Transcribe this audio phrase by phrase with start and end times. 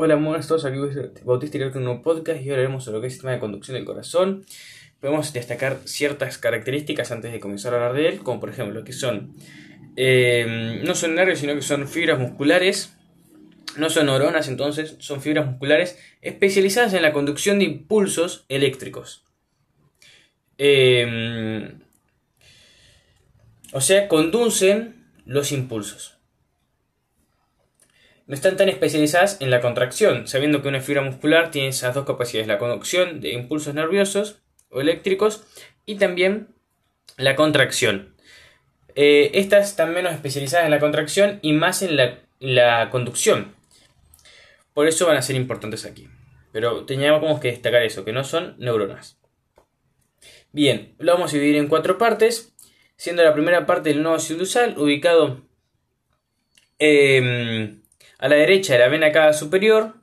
[0.00, 0.78] Hola, buenas a todos, aquí
[1.24, 3.40] Bautista y un nuevo podcast y ahora haremos sobre lo que es el sistema de
[3.40, 4.46] conducción del corazón.
[5.00, 8.84] Podemos destacar ciertas características antes de comenzar a hablar de él, como por ejemplo lo
[8.84, 9.34] que son,
[9.96, 12.96] eh, no son nervios, sino que son fibras musculares,
[13.76, 19.24] no son neuronas, entonces son fibras musculares especializadas en la conducción de impulsos eléctricos.
[20.58, 21.74] Eh,
[23.72, 26.17] o sea, conducen los impulsos
[28.28, 32.04] no están tan especializadas en la contracción, sabiendo que una fibra muscular tiene esas dos
[32.04, 35.44] capacidades, la conducción de impulsos nerviosos o eléctricos
[35.86, 36.48] y también
[37.16, 38.14] la contracción.
[38.94, 43.54] Eh, estas están menos especializadas en la contracción y más en la, conducción.
[44.74, 46.06] Por eso van a ser importantes aquí.
[46.52, 49.18] Pero teníamos que destacar eso, que no son neuronas.
[50.52, 52.54] Bien, lo vamos a dividir en cuatro partes,
[52.96, 55.48] siendo la primera parte del nodo sinusal ubicado
[56.78, 57.78] eh,
[58.18, 59.94] a la derecha de la vena cava superior,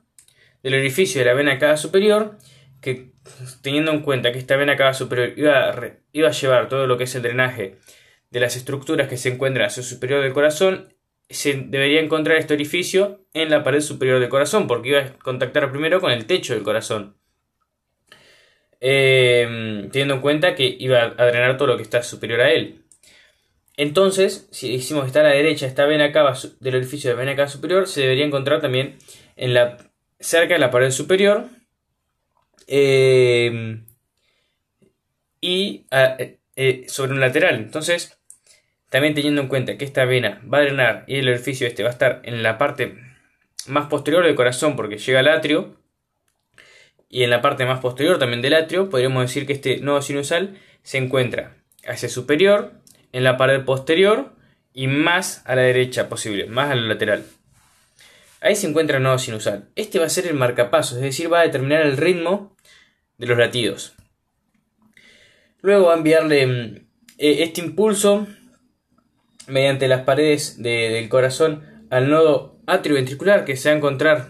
[0.62, 2.38] del orificio de la vena cava superior,
[2.80, 3.12] que
[3.62, 7.14] teniendo en cuenta que esta vena cava superior iba a, llevar todo lo que es
[7.14, 7.76] el drenaje
[8.30, 10.94] de las estructuras que se encuentran hacia el superior del corazón,
[11.28, 15.70] se debería encontrar este orificio en la pared superior del corazón, porque iba a contactar
[15.70, 17.16] primero con el techo del corazón.
[18.80, 22.85] Eh, teniendo en cuenta que iba a drenar todo lo que está superior a él.
[23.76, 27.36] Entonces, si decimos que está a la derecha esta vena cava del orificio de vena
[27.36, 28.96] cava superior, se debería encontrar también
[29.36, 29.76] en la,
[30.18, 31.48] cerca de la pared superior
[32.66, 33.82] eh,
[35.40, 37.56] y eh, eh, sobre un lateral.
[37.56, 38.18] Entonces,
[38.88, 41.90] también teniendo en cuenta que esta vena va a drenar y el orificio este va
[41.90, 42.96] a estar en la parte
[43.66, 45.76] más posterior del corazón porque llega al atrio
[47.08, 50.58] y en la parte más posterior también del atrio, podríamos decir que este nodo sinusal
[50.82, 52.72] se encuentra hacia superior
[53.16, 54.34] en la pared posterior
[54.74, 57.24] y más a la derecha posible, más a la lateral.
[58.42, 59.70] Ahí se encuentra el nodo sinusal.
[59.74, 62.54] Este va a ser el marcapaso, es decir, va a determinar el ritmo
[63.16, 63.94] de los latidos.
[65.62, 66.76] Luego va a enviarle mm,
[67.16, 68.26] eh, este impulso
[69.46, 74.28] mediante las paredes del corazón al nodo atrioventricular que se va a encontrar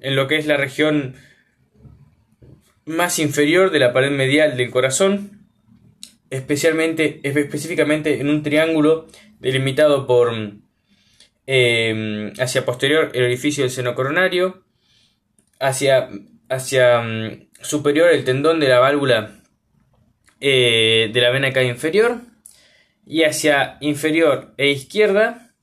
[0.00, 1.16] en lo que es la región
[2.86, 5.35] más inferior de la pared medial del corazón
[6.30, 9.06] especialmente, específicamente en un triángulo
[9.38, 10.32] delimitado por
[11.46, 14.64] em, hacia posterior el orificio del seno coronario,
[15.60, 16.08] hacia,
[16.48, 19.40] hacia mm, superior el tendón de la válvula
[20.40, 22.20] eh, de la vena cava inferior
[23.06, 25.54] y hacia inferior e izquierda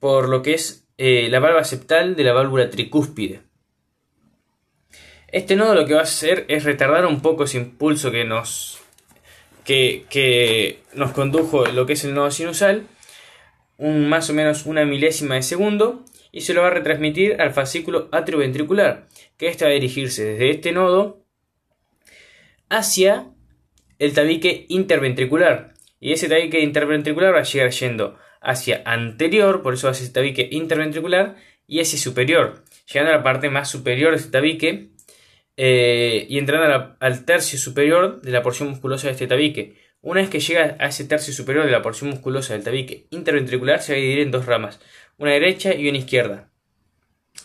[0.00, 3.42] por lo que es eh, la válvula septal de la válvula tricúspide.
[5.28, 8.80] Este nodo lo que va a hacer es retardar un poco ese impulso que nos
[9.68, 12.86] que, nos condujo lo que es el nodo sinusal,
[13.76, 17.52] un, más o menos una milésima de segundo, y se lo va a retransmitir al
[17.52, 19.06] fascículo atrioventricular,
[19.36, 21.22] que este va a dirigirse desde este nodo
[22.70, 23.30] hacia
[23.98, 25.74] el tabique interventricular.
[26.00, 31.36] Y ese tabique interventricular va a llegar yendo hacia anterior, por eso hace tabique interventricular,
[31.66, 34.90] y hacia superior, llegando a la parte más superior de ese tabique,
[35.60, 39.74] eh, y entrando al tercio superior de la porción musculosa de este tabique.
[40.00, 43.82] Una vez que llega a ese tercio superior de la porción musculosa del tabique interventricular,
[43.82, 44.78] se va a dividir en dos ramas,
[45.18, 46.48] una derecha y una izquierda,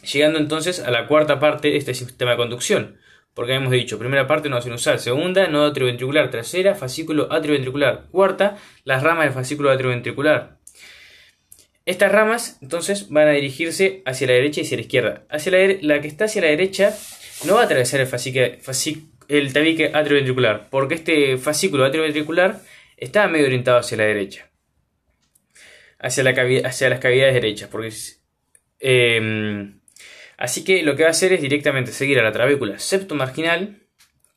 [0.03, 2.97] llegando entonces a la cuarta parte de este sistema de conducción.
[3.33, 9.01] Porque hemos dicho, primera parte no sinusal, segunda nodo atrioventricular, tercera fascículo atrioventricular, cuarta las
[9.01, 10.59] ramas del fascículo atrioventricular.
[11.87, 15.23] Estas ramas entonces van a dirigirse hacia la derecha y hacia la izquierda.
[15.31, 16.95] Hacia la, la que está hacia la derecha
[17.45, 18.09] no va a atravesar el,
[19.27, 22.61] el tabique atrioventricular, porque este fascículo atrioventricular
[22.97, 24.49] está medio orientado hacia la derecha,
[25.99, 26.31] hacia, la
[26.67, 27.91] hacia las cavidades derechas, porque
[28.79, 29.79] em,
[30.37, 33.81] así que lo que va a hacer es directamente seguir a la trabécula septomarginal,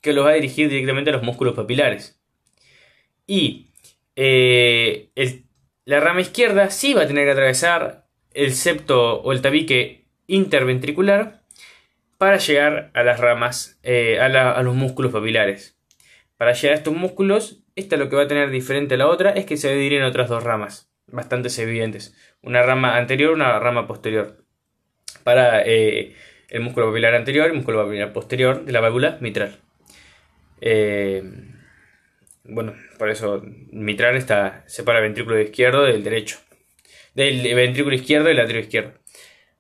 [0.00, 2.20] que lo va a dirigir directamente a los músculos papilares.
[3.26, 3.72] Y
[4.14, 5.10] eh,
[5.84, 11.45] la rama izquierda sí va a tener que atravesar el septo o el tabique interventricular
[12.18, 15.78] para llegar a las ramas, eh, a, los músculos papilares.
[16.36, 19.30] Para llegar a estos músculos, esta lo que va a tener diferente a la otra
[19.30, 22.14] es que se dividir en otras dos ramas, bastante evidentes.
[22.42, 24.44] Una rama anterior, una rama posterior.
[25.24, 26.14] Para eh,
[26.48, 29.58] el músculo papilar anterior y el músculo papilar posterior de la válvula mitral.
[30.60, 31.22] Eh,
[32.44, 33.42] bueno, por eso
[33.72, 36.38] mitral está, separa el ventrículo izquierdo del derecho.
[37.14, 38.92] Del ventrículo izquierdo del atrio izquierdo.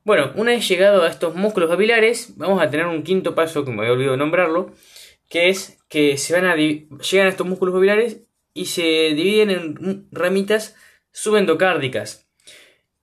[0.06, 3.72] Bueno, una vez llegado a estos músculos papilares, vamos a tener un quinto paso, que
[3.72, 4.72] me había olvidado nombrarlo,
[5.28, 8.20] que es que se van a llegan a estos músculos papilares
[8.54, 8.84] y se
[9.16, 10.76] dividen en ramitas
[11.10, 12.30] subendocárdicas,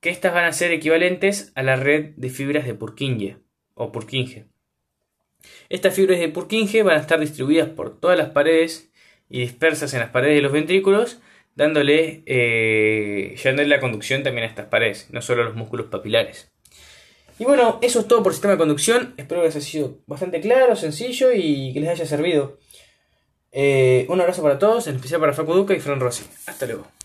[0.00, 3.36] que estas van a ser equivalentes a la red de fibras de Purkinje.
[3.74, 4.46] o Purkinje.
[5.68, 8.90] Estas fibras de Purkinje van a estar distribuidas por todas las paredes
[9.28, 11.20] y dispersas en las paredes de los ventrículos,
[11.54, 16.53] dándole, eh, la conducción también a estas paredes, no solo a los músculos papilares.
[17.38, 19.14] Y bueno, eso es todo por sistema de conducción.
[19.16, 22.58] Espero que haya sido bastante claro, sencillo y que les haya servido.
[23.50, 26.24] Eh, un abrazo para todos, en especial para Facu Duca y Fran Rossi.
[26.46, 26.86] Hasta luego.